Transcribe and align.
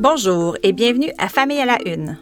Bonjour 0.00 0.56
et 0.62 0.72
bienvenue 0.72 1.10
à 1.18 1.28
Famille 1.28 1.60
à 1.60 1.66
la 1.66 1.78
Une. 1.84 2.16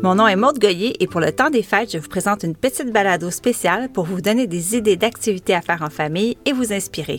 Mon 0.00 0.14
nom 0.14 0.28
est 0.28 0.36
Maude 0.36 0.60
Goyer 0.60 1.02
et 1.02 1.08
pour 1.08 1.20
le 1.20 1.32
temps 1.32 1.50
des 1.50 1.64
fêtes, 1.64 1.90
je 1.90 1.98
vous 1.98 2.08
présente 2.08 2.44
une 2.44 2.54
petite 2.54 2.92
balado 2.92 3.32
spéciale 3.32 3.90
pour 3.90 4.04
vous 4.04 4.20
donner 4.20 4.46
des 4.46 4.76
idées 4.76 4.94
d'activités 4.94 5.56
à 5.56 5.60
faire 5.60 5.82
en 5.82 5.90
famille 5.90 6.36
et 6.44 6.52
vous 6.52 6.72
inspirer. 6.72 7.18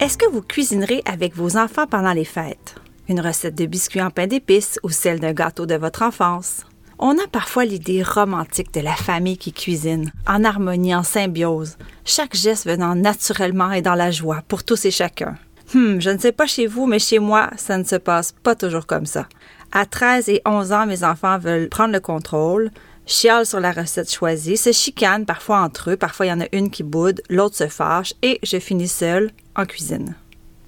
Est-ce 0.00 0.18
que 0.18 0.28
vous 0.28 0.42
cuisinerez 0.42 1.02
avec 1.04 1.36
vos 1.36 1.56
enfants 1.56 1.86
pendant 1.86 2.12
les 2.12 2.24
fêtes? 2.24 2.74
Une 3.08 3.20
recette 3.20 3.54
de 3.54 3.66
biscuits 3.66 4.02
en 4.02 4.10
pain 4.10 4.26
d'épices 4.26 4.80
ou 4.82 4.88
celle 4.88 5.20
d'un 5.20 5.34
gâteau 5.34 5.66
de 5.66 5.76
votre 5.76 6.02
enfance? 6.02 6.64
On 7.00 7.16
a 7.16 7.28
parfois 7.30 7.64
l'idée 7.64 8.02
romantique 8.02 8.74
de 8.74 8.80
la 8.80 8.94
famille 8.96 9.38
qui 9.38 9.52
cuisine, 9.52 10.10
en 10.26 10.42
harmonie, 10.42 10.96
en 10.96 11.04
symbiose, 11.04 11.78
chaque 12.04 12.34
geste 12.34 12.66
venant 12.66 12.96
naturellement 12.96 13.70
et 13.70 13.82
dans 13.82 13.94
la 13.94 14.10
joie 14.10 14.42
pour 14.48 14.64
tous 14.64 14.84
et 14.84 14.90
chacun. 14.90 15.36
Hum, 15.76 16.00
je 16.00 16.10
ne 16.10 16.18
sais 16.18 16.32
pas 16.32 16.46
chez 16.46 16.66
vous, 16.66 16.86
mais 16.86 16.98
chez 16.98 17.20
moi, 17.20 17.50
ça 17.56 17.78
ne 17.78 17.84
se 17.84 17.94
passe 17.94 18.32
pas 18.42 18.56
toujours 18.56 18.86
comme 18.86 19.06
ça. 19.06 19.28
À 19.70 19.86
13 19.86 20.28
et 20.28 20.42
11 20.44 20.72
ans, 20.72 20.86
mes 20.86 21.04
enfants 21.04 21.38
veulent 21.38 21.68
prendre 21.68 21.92
le 21.92 22.00
contrôle, 22.00 22.72
chialent 23.06 23.44
sur 23.44 23.60
la 23.60 23.70
recette 23.70 24.12
choisie, 24.12 24.56
se 24.56 24.72
chicanent 24.72 25.26
parfois 25.26 25.60
entre 25.60 25.90
eux, 25.90 25.96
parfois 25.96 26.26
il 26.26 26.30
y 26.30 26.32
en 26.32 26.40
a 26.40 26.48
une 26.50 26.70
qui 26.70 26.82
boude, 26.82 27.22
l'autre 27.30 27.54
se 27.54 27.68
fâche, 27.68 28.14
et 28.22 28.40
je 28.42 28.58
finis 28.58 28.88
seule 28.88 29.30
en 29.54 29.66
cuisine. 29.66 30.16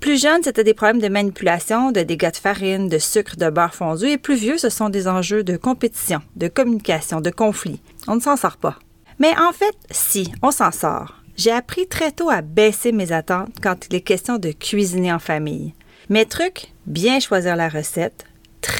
Plus 0.00 0.20
jeune, 0.20 0.42
c'était 0.42 0.64
des 0.64 0.72
problèmes 0.72 1.00
de 1.00 1.08
manipulation, 1.08 1.92
de 1.92 2.00
dégâts 2.00 2.30
de 2.30 2.36
farine, 2.36 2.88
de 2.88 2.98
sucre, 2.98 3.36
de 3.36 3.50
beurre 3.50 3.74
fondu, 3.74 4.06
et 4.06 4.16
plus 4.16 4.34
vieux, 4.34 4.56
ce 4.56 4.70
sont 4.70 4.88
des 4.88 5.06
enjeux 5.06 5.44
de 5.44 5.58
compétition, 5.58 6.22
de 6.36 6.48
communication, 6.48 7.20
de 7.20 7.28
conflit. 7.28 7.82
On 8.08 8.16
ne 8.16 8.20
s'en 8.20 8.36
sort 8.36 8.56
pas. 8.56 8.78
Mais 9.18 9.34
en 9.38 9.52
fait, 9.52 9.76
si, 9.90 10.32
on 10.42 10.50
s'en 10.50 10.72
sort. 10.72 11.16
J'ai 11.36 11.50
appris 11.50 11.86
très 11.86 12.12
tôt 12.12 12.30
à 12.30 12.40
baisser 12.40 12.92
mes 12.92 13.12
attentes 13.12 13.54
quand 13.62 13.86
il 13.86 13.94
est 13.94 14.00
question 14.00 14.38
de 14.38 14.52
cuisiner 14.52 15.12
en 15.12 15.18
famille. 15.18 15.74
Mes 16.08 16.24
trucs, 16.24 16.72
bien 16.86 17.20
choisir 17.20 17.54
la 17.54 17.68
recette, 17.68 18.24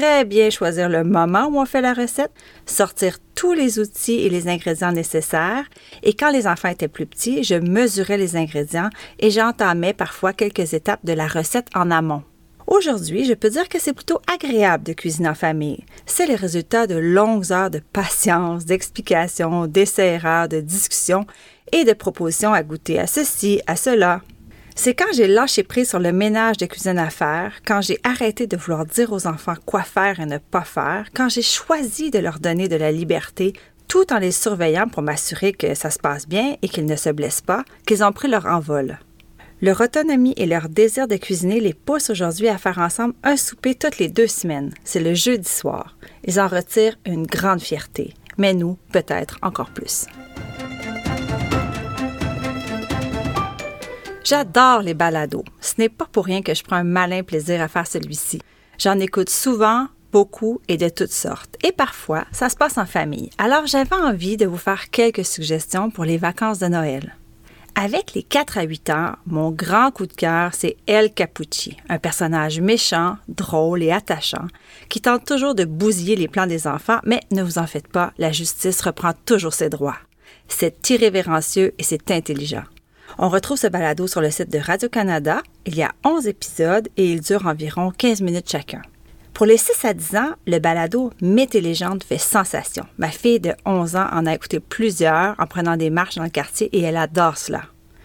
très 0.01 0.25
bien 0.25 0.48
choisir 0.48 0.89
le 0.89 1.05
moment 1.05 1.48
où 1.48 1.59
on 1.61 1.67
fait 1.67 1.83
la 1.83 1.93
recette, 1.93 2.33
sortir 2.65 3.19
tous 3.34 3.53
les 3.53 3.79
outils 3.79 4.20
et 4.20 4.31
les 4.31 4.48
ingrédients 4.48 4.93
nécessaires. 4.93 5.67
Et 6.03 6.15
quand 6.15 6.31
les 6.31 6.47
enfants 6.47 6.70
étaient 6.70 6.89
plus 6.89 7.05
petits, 7.05 7.45
je 7.45 7.56
mesurais 7.56 8.17
les 8.17 8.34
ingrédients 8.34 8.89
et 9.19 9.31
j'entamais 9.31 9.93
parfois 9.93 10.33
quelques 10.33 10.73
étapes 10.73 11.05
de 11.05 11.12
la 11.12 11.27
recette 11.27 11.69
en 11.75 11.91
amont. 11.91 12.23
Aujourd'hui, 12.67 13.27
je 13.27 13.34
peux 13.34 13.51
dire 13.51 13.69
que 13.69 13.78
c'est 13.78 13.93
plutôt 13.93 14.23
agréable 14.27 14.84
de 14.84 14.95
cuisiner 14.95 15.28
en 15.28 15.34
famille. 15.34 15.84
C'est 16.06 16.27
le 16.27 16.34
résultat 16.34 16.87
de 16.87 16.97
longues 16.97 17.53
heures 17.53 17.71
de 17.71 17.83
patience, 17.93 18.65
d'explications, 18.65 19.67
d'essais 19.67 20.19
de 20.48 20.61
discussions 20.61 21.27
et 21.73 21.84
de 21.84 21.93
propositions 21.93 22.55
à 22.55 22.62
goûter 22.62 22.98
à 22.98 23.06
ceci, 23.06 23.61
à 23.67 23.77
cela. 23.77 24.23
C'est 24.75 24.95
quand 24.95 25.13
j'ai 25.13 25.27
lâché 25.27 25.63
prise 25.63 25.89
sur 25.89 25.99
le 25.99 26.13
ménage 26.13 26.57
de 26.57 26.67
cuisine 26.67 26.99
à 26.99 27.11
faire, 27.11 27.53
quand 27.67 27.81
j'ai 27.81 27.99
arrêté 28.03 28.47
de 28.47 28.57
vouloir 28.57 28.87
dire 28.87 29.12
aux 29.12 29.27
enfants 29.27 29.57
quoi 29.67 29.83
faire 29.83 30.21
et 30.21 30.27
ne 30.27 30.39
pas 30.39 30.65
faire, 30.65 31.09
quand 31.15 31.29
j'ai 31.29 31.43
choisi 31.43 32.11
de 32.11 32.19
leur 32.19 32.39
donner 32.39 32.69
de 32.69 32.77
la 32.77 32.93
liberté 32.93 33.53
tout 33.89 34.12
en 34.12 34.19
les 34.19 34.31
surveillant 34.31 34.87
pour 34.87 35.03
m'assurer 35.03 35.53
que 35.53 35.75
ça 35.75 35.91
se 35.91 35.99
passe 35.99 36.29
bien 36.29 36.57
et 36.62 36.69
qu'ils 36.69 36.87
ne 36.87 36.95
se 36.95 37.11
blessent 37.11 37.41
pas, 37.41 37.65
qu'ils 37.87 38.05
ont 38.05 38.12
pris 38.12 38.29
leur 38.29 38.47
envol. 38.47 38.99
Leur 39.62 39.81
autonomie 39.81 40.33
et 40.37 40.47
leur 40.47 40.69
désir 40.69 41.09
de 41.09 41.17
cuisiner 41.17 41.61
les 41.61 41.75
poussent 41.75 42.09
aujourd'hui 42.09 42.49
à 42.49 42.57
faire 42.57 42.79
ensemble 42.79 43.15
un 43.25 43.37
souper 43.37 43.75
toutes 43.75 43.99
les 43.99 44.09
deux 44.09 44.29
semaines. 44.29 44.73
C'est 44.84 45.01
le 45.01 45.12
jeudi 45.12 45.49
soir. 45.49 45.97
Ils 46.25 46.41
en 46.41 46.47
retirent 46.47 46.99
une 47.05 47.27
grande 47.27 47.61
fierté, 47.61 48.15
mais 48.39 48.55
nous, 48.55 48.79
peut-être 48.93 49.39
encore 49.43 49.71
plus. 49.71 50.07
J'adore 54.31 54.83
les 54.83 54.95
balados. 54.95 55.42
Ce 55.61 55.73
n'est 55.78 55.89
pas 55.89 56.06
pour 56.06 56.25
rien 56.25 56.41
que 56.41 56.55
je 56.55 56.62
prends 56.62 56.77
un 56.77 56.84
malin 56.84 57.25
plaisir 57.25 57.60
à 57.60 57.66
faire 57.66 57.88
celui-ci. 57.88 58.41
J'en 58.78 59.00
écoute 59.00 59.28
souvent, 59.28 59.88
beaucoup 60.12 60.60
et 60.69 60.77
de 60.77 60.88
toutes 60.88 61.10
sortes. 61.10 61.56
Et 61.65 61.72
parfois, 61.72 62.27
ça 62.31 62.49
se 62.49 62.55
passe 62.55 62.78
en 62.78 62.87
famille. 62.87 63.31
Alors 63.38 63.66
j'avais 63.66 63.97
envie 63.97 64.37
de 64.37 64.47
vous 64.47 64.56
faire 64.56 64.91
quelques 64.91 65.25
suggestions 65.25 65.91
pour 65.91 66.05
les 66.05 66.16
vacances 66.16 66.60
de 66.60 66.69
Noël. 66.69 67.16
Avec 67.75 68.15
les 68.15 68.22
4 68.22 68.59
à 68.59 68.62
8 68.62 68.91
ans, 68.91 69.16
mon 69.27 69.50
grand 69.50 69.91
coup 69.91 70.06
de 70.06 70.12
cœur, 70.12 70.55
c'est 70.55 70.76
El 70.87 71.12
Capucci, 71.12 71.76
un 71.88 71.99
personnage 71.99 72.60
méchant, 72.60 73.16
drôle 73.26 73.82
et 73.82 73.91
attachant, 73.91 74.47
qui 74.88 75.00
tente 75.00 75.25
toujours 75.25 75.56
de 75.56 75.65
bousiller 75.65 76.15
les 76.15 76.28
plans 76.28 76.47
des 76.47 76.69
enfants, 76.69 77.00
mais 77.05 77.19
ne 77.32 77.43
vous 77.43 77.59
en 77.59 77.66
faites 77.66 77.88
pas, 77.88 78.12
la 78.16 78.31
justice 78.31 78.81
reprend 78.82 79.12
toujours 79.26 79.55
ses 79.55 79.71
droits. 79.71 79.99
C'est 80.47 80.88
irrévérencieux 80.88 81.75
et 81.78 81.82
c'est 81.82 82.12
intelligent. 82.12 82.62
On 83.19 83.28
retrouve 83.28 83.59
ce 83.59 83.66
balado 83.66 84.06
sur 84.06 84.21
le 84.21 84.31
site 84.31 84.50
de 84.50 84.59
Radio-Canada. 84.59 85.43
Il 85.66 85.76
y 85.76 85.82
a 85.82 85.93
11 86.04 86.26
épisodes 86.26 86.88
et 86.97 87.10
il 87.10 87.21
dure 87.21 87.47
environ 87.47 87.91
15 87.91 88.21
minutes 88.22 88.50
chacun. 88.50 88.82
Pour 89.34 89.47
les 89.47 89.56
6 89.56 89.84
à 89.84 89.94
10 89.94 90.16
ans, 90.16 90.31
le 90.47 90.59
balado 90.59 91.12
Mythes 91.22 91.54
et 91.54 91.60
légendes 91.60 92.04
fait 92.04 92.19
sensation. 92.19 92.84
Ma 92.99 93.09
fille 93.09 93.41
de 93.41 93.54
11 93.65 93.97
ans 93.97 94.09
en 94.12 94.26
a 94.26 94.34
écouté 94.34 94.60
plusieurs 94.60 95.34
en 95.38 95.47
prenant 95.47 95.76
des 95.76 95.91
marches 95.91 96.16
dans 96.16 96.25
le 96.25 96.31
quartier 96.31 96.69
et 96.76 96.82
elle 96.82 96.97
adore 96.97 97.38
cela. 97.38 97.62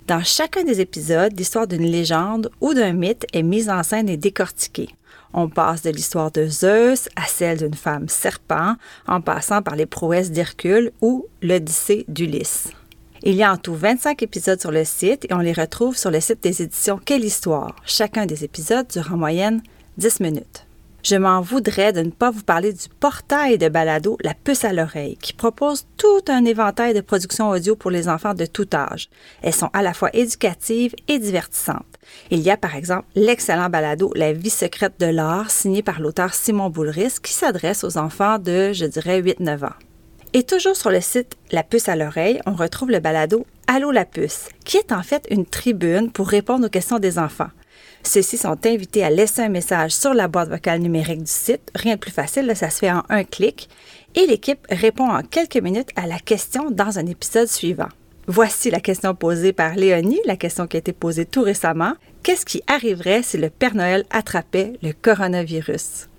Dans 0.07 0.23
chacun 0.23 0.63
des 0.63 0.81
épisodes, 0.81 1.33
l'histoire 1.37 1.67
d'une 1.67 1.85
légende 1.85 2.51
ou 2.61 2.73
d'un 2.73 2.93
mythe 2.93 3.25
est 3.33 3.43
mise 3.43 3.69
en 3.69 3.83
scène 3.83 4.07
et 4.07 4.17
décortiquée. 4.17 4.89
On 5.33 5.49
passe 5.49 5.81
de 5.81 5.89
l'histoire 5.89 6.31
de 6.31 6.47
Zeus 6.47 7.09
à 7.15 7.25
celle 7.27 7.57
d'une 7.57 7.73
femme 7.73 8.07
serpent, 8.07 8.75
en 9.07 9.19
passant 9.19 9.61
par 9.61 9.75
les 9.75 9.85
prouesses 9.85 10.31
d'Hercule 10.31 10.91
ou 11.01 11.27
l'Odyssée 11.41 12.05
d'Ulysse. 12.07 12.69
Il 13.27 13.33
y 13.33 13.41
a 13.41 13.51
en 13.51 13.57
tout 13.57 13.73
25 13.73 14.21
épisodes 14.21 14.61
sur 14.61 14.69
le 14.69 14.85
site 14.85 15.25
et 15.25 15.33
on 15.33 15.39
les 15.39 15.51
retrouve 15.51 15.97
sur 15.97 16.11
le 16.11 16.19
site 16.19 16.43
des 16.43 16.61
éditions 16.61 16.99
Quelle 17.03 17.25
Histoire. 17.25 17.75
Chacun 17.83 18.27
des 18.27 18.43
épisodes 18.43 18.85
dure 18.87 19.11
en 19.11 19.17
moyenne 19.17 19.63
10 19.97 20.19
minutes. 20.19 20.67
Je 21.01 21.15
m'en 21.15 21.41
voudrais 21.41 21.91
de 21.91 22.01
ne 22.01 22.11
pas 22.11 22.29
vous 22.29 22.43
parler 22.43 22.71
du 22.71 22.87
portail 22.99 23.57
de 23.57 23.67
balado 23.67 24.19
La 24.23 24.35
puce 24.35 24.63
à 24.63 24.73
l'oreille, 24.73 25.17
qui 25.17 25.33
propose 25.33 25.87
tout 25.97 26.21
un 26.27 26.45
éventail 26.45 26.93
de 26.93 27.01
productions 27.01 27.49
audio 27.49 27.75
pour 27.75 27.89
les 27.89 28.09
enfants 28.09 28.35
de 28.35 28.45
tout 28.45 28.67
âge. 28.75 29.09
Elles 29.41 29.55
sont 29.55 29.71
à 29.73 29.81
la 29.81 29.95
fois 29.95 30.15
éducatives 30.15 30.93
et 31.07 31.17
divertissantes. 31.17 31.97
Il 32.29 32.41
y 32.41 32.51
a 32.51 32.57
par 32.57 32.75
exemple 32.75 33.07
l'excellent 33.15 33.69
balado 33.71 34.11
La 34.15 34.33
vie 34.33 34.51
secrète 34.51 34.99
de 34.99 35.07
l'art, 35.07 35.49
signé 35.49 35.81
par 35.81 35.99
l'auteur 35.99 36.35
Simon 36.35 36.69
Boulris, 36.69 37.15
qui 37.23 37.33
s'adresse 37.33 37.83
aux 37.83 37.97
enfants 37.97 38.37
de, 38.37 38.71
je 38.71 38.85
dirais, 38.85 39.19
8-9 39.19 39.65
ans. 39.65 39.84
Et 40.37 40.43
toujours 40.43 40.75
sur 40.75 40.91
le 40.91 40.99
site 40.99 41.37
La 41.51 41.63
puce 41.63 41.87
à 41.87 41.95
l'oreille, 41.95 42.41
on 42.45 42.55
retrouve 42.55 42.91
le 42.91 42.99
balado 42.99 43.45
Allô 43.67 43.91
la 43.91 44.03
puce, 44.03 44.49
qui 44.65 44.75
est 44.75 44.91
en 44.91 45.01
fait 45.01 45.25
une 45.29 45.45
tribune 45.45 46.11
pour 46.11 46.27
répondre 46.27 46.65
aux 46.65 46.69
questions 46.69 46.99
des 46.99 47.17
enfants. 47.17 47.47
Ceux-ci 48.03 48.35
sont 48.35 48.57
invités 48.65 49.05
à 49.05 49.09
laisser 49.09 49.43
un 49.43 49.49
message 49.49 49.91
sur 49.91 50.13
la 50.13 50.27
boîte 50.27 50.49
vocale 50.49 50.81
numérique 50.81 51.23
du 51.23 51.31
site. 51.31 51.71
Rien 51.73 51.95
de 51.95 52.01
plus 52.01 52.11
facile, 52.11 52.51
ça 52.53 52.69
se 52.69 52.79
fait 52.79 52.91
en 52.91 53.03
un 53.07 53.23
clic. 53.23 53.69
Et 54.13 54.27
l'équipe 54.27 54.67
répond 54.69 55.09
en 55.09 55.21
quelques 55.21 55.55
minutes 55.55 55.91
à 55.95 56.05
la 56.05 56.19
question 56.19 56.69
dans 56.69 56.99
un 56.99 57.05
épisode 57.05 57.47
suivant. 57.47 57.87
Voici 58.27 58.69
la 58.69 58.81
question 58.81 59.15
posée 59.15 59.53
par 59.53 59.75
Léonie, 59.75 60.19
la 60.25 60.35
question 60.35 60.67
qui 60.67 60.75
a 60.75 60.79
été 60.79 60.91
posée 60.91 61.25
tout 61.25 61.43
récemment. 61.43 61.93
Qu'est-ce 62.23 62.45
qui 62.45 62.61
arriverait 62.67 63.23
si 63.23 63.37
le 63.37 63.49
Père 63.49 63.73
Noël 63.73 64.03
attrapait 64.09 64.73
le 64.83 64.91
coronavirus? 64.91 66.09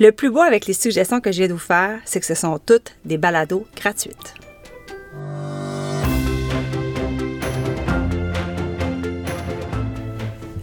Le 0.00 0.10
plus 0.10 0.30
beau 0.30 0.40
avec 0.40 0.66
les 0.66 0.72
suggestions 0.72 1.20
que 1.20 1.30
je 1.30 1.38
viens 1.38 1.48
de 1.48 1.52
vous 1.52 1.58
faire, 1.58 2.00
c'est 2.04 2.18
que 2.18 2.26
ce 2.26 2.34
sont 2.34 2.58
toutes 2.58 2.96
des 3.04 3.16
balados 3.16 3.66
gratuites. 3.76 4.34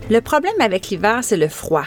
Le 0.10 0.20
problème 0.20 0.60
avec 0.60 0.90
l'hiver, 0.90 1.20
c'est 1.24 1.38
le 1.38 1.48
froid. 1.48 1.86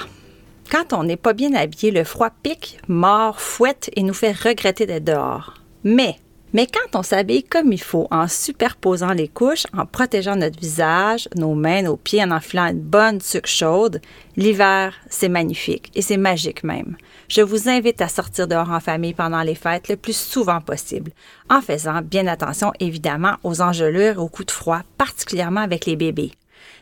Quand 0.71 0.95
on 0.95 1.05
n'est 1.05 1.19
pas 1.19 1.35
bien 1.35 1.55
habillé, 1.55 1.91
le 1.91 2.05
froid 2.05 2.31
pique, 2.43 2.79
mord, 2.89 3.39
fouette 3.39 3.91
et 3.95 4.03
nous 4.03 4.15
fait 4.15 4.33
regretter 4.33 4.87
d'être 4.87 5.05
dehors. 5.05 5.55
Mais 5.85 6.17
mais 6.55 6.69
quand 6.69 6.97
on 6.97 7.03
s'habille 7.03 7.43
comme 7.43 7.73
il 7.73 7.83
faut, 7.83 8.07
en 8.13 8.29
superposant 8.29 9.13
les 9.13 9.27
couches, 9.27 9.65
en 9.77 9.87
protégeant 9.87 10.37
notre 10.37 10.59
visage, 10.59 11.29
nos 11.35 11.55
mains, 11.55 11.83
nos 11.83 11.97
pieds, 11.97 12.23
en 12.23 12.31
enfilant 12.31 12.69
une 12.69 12.81
bonne 12.81 13.21
sucre 13.21 13.49
chaude, 13.49 14.01
l'hiver, 14.37 14.95
c'est 15.11 15.29
magnifique 15.29 15.91
et 15.97 16.01
c'est 16.01 16.17
magique 16.17 16.63
même. 16.63 16.97
Je 17.29 17.43
vous 17.43 17.69
invite 17.69 18.01
à 18.01 18.09
sortir 18.09 18.47
dehors 18.47 18.71
en 18.71 18.79
famille 18.79 19.15
pendant 19.15 19.43
les 19.43 19.57
fêtes 19.57 19.89
le 19.89 19.97
plus 19.97 20.17
souvent 20.17 20.61
possible, 20.61 21.11
en 21.51 21.61
faisant 21.61 22.03
bien 22.03 22.29
attention 22.29 22.73
évidemment 22.79 23.35
aux 23.43 23.61
engelures 23.61 24.15
et 24.15 24.19
aux 24.19 24.29
coups 24.29 24.47
de 24.47 24.53
froid, 24.53 24.83
particulièrement 24.97 25.63
avec 25.63 25.87
les 25.87 25.97
bébés. 25.97 26.31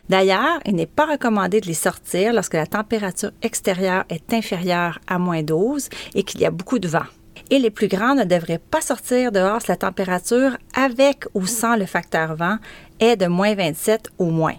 D'ailleurs, 0.07 0.59
il 0.67 0.75
n'est 0.75 0.85
pas 0.85 1.07
recommandé 1.07 1.61
de 1.61 1.65
les 1.65 1.73
sortir 1.73 2.31
lorsque 2.31 2.53
la 2.53 2.67
température 2.67 3.31
extérieure 3.41 4.03
est 4.09 4.33
inférieure 4.33 4.99
à 5.07 5.17
moins 5.17 5.41
12 5.41 5.89
et 6.13 6.21
qu'il 6.21 6.41
y 6.41 6.45
a 6.45 6.51
beaucoup 6.51 6.77
de 6.77 6.87
vent 6.87 7.07
et 7.53 7.59
les 7.59 7.69
plus 7.69 7.87
grands 7.87 8.15
ne 8.15 8.23
devraient 8.23 8.57
pas 8.57 8.81
sortir 8.81 9.31
dehors 9.31 9.61
si 9.61 9.67
la 9.67 9.75
température, 9.75 10.57
avec 10.73 11.25
ou 11.35 11.45
sans 11.45 11.75
le 11.75 11.85
facteur 11.85 12.35
vent, 12.35 12.57
est 12.99 13.15
de 13.15 13.27
moins 13.27 13.53
27 13.53 14.09
ou 14.17 14.31
moins. 14.31 14.55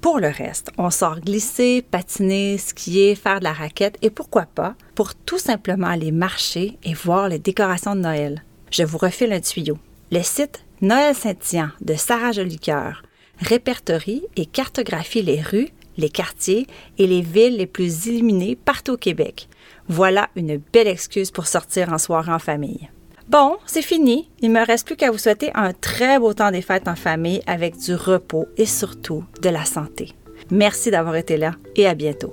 Pour 0.00 0.20
le 0.20 0.28
reste, 0.28 0.70
on 0.78 0.90
sort 0.90 1.18
glisser, 1.18 1.82
patiner, 1.82 2.56
skier, 2.56 3.16
faire 3.16 3.40
de 3.40 3.44
la 3.44 3.52
raquette 3.52 3.98
et 4.00 4.10
pourquoi 4.10 4.44
pas 4.44 4.76
pour 4.94 5.16
tout 5.16 5.38
simplement 5.38 5.88
aller 5.88 6.12
marcher 6.12 6.78
et 6.84 6.94
voir 6.94 7.28
les 7.28 7.40
décorations 7.40 7.96
de 7.96 8.02
Noël. 8.02 8.44
Je 8.70 8.84
vous 8.84 8.98
refile 8.98 9.32
un 9.32 9.40
tuyau. 9.40 9.76
Le 10.12 10.22
site 10.22 10.64
Noël 10.80 11.16
Saint-Tian 11.16 11.70
de 11.80 11.94
Sarah 11.94 12.30
Jolicoeur 12.30 13.02
répertorie 13.40 14.22
et 14.36 14.46
cartographie 14.46 15.22
les 15.22 15.42
rues, 15.42 15.70
les 15.96 16.10
quartiers 16.10 16.68
et 16.98 17.08
les 17.08 17.22
villes 17.22 17.56
les 17.56 17.66
plus 17.66 18.06
illuminées 18.06 18.54
partout 18.54 18.92
au 18.92 18.96
Québec. 18.96 19.48
Voilà 19.88 20.28
une 20.36 20.56
belle 20.72 20.88
excuse 20.88 21.30
pour 21.30 21.46
sortir 21.46 21.92
en 21.92 21.98
soirée 21.98 22.32
en 22.32 22.38
famille. 22.38 22.90
Bon, 23.28 23.56
c'est 23.66 23.82
fini. 23.82 24.30
Il 24.40 24.52
me 24.52 24.64
reste 24.64 24.86
plus 24.86 24.96
qu'à 24.96 25.10
vous 25.10 25.18
souhaiter 25.18 25.50
un 25.54 25.72
très 25.72 26.18
beau 26.18 26.32
temps 26.32 26.52
des 26.52 26.62
fêtes 26.62 26.86
en 26.86 26.94
famille 26.94 27.42
avec 27.46 27.76
du 27.76 27.94
repos 27.94 28.46
et 28.56 28.66
surtout 28.66 29.24
de 29.42 29.48
la 29.48 29.64
santé. 29.64 30.12
Merci 30.50 30.90
d'avoir 30.90 31.16
été 31.16 31.36
là 31.36 31.52
et 31.74 31.86
à 31.86 31.94
bientôt. 31.94 32.30